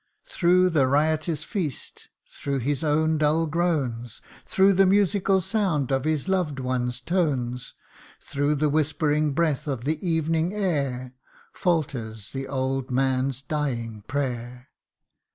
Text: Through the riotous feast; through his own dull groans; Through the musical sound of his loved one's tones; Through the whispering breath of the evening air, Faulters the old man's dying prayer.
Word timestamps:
Through 0.25 0.71
the 0.71 0.87
riotous 0.87 1.43
feast; 1.43 2.09
through 2.33 2.57
his 2.57 2.83
own 2.83 3.19
dull 3.19 3.45
groans; 3.45 4.19
Through 4.47 4.73
the 4.73 4.87
musical 4.87 5.41
sound 5.41 5.91
of 5.91 6.05
his 6.05 6.27
loved 6.27 6.59
one's 6.59 6.99
tones; 6.99 7.75
Through 8.19 8.55
the 8.55 8.69
whispering 8.69 9.33
breath 9.33 9.67
of 9.67 9.83
the 9.85 10.03
evening 10.03 10.55
air, 10.55 11.13
Faulters 11.53 12.31
the 12.31 12.47
old 12.47 12.89
man's 12.89 13.43
dying 13.43 14.01
prayer. 14.07 14.69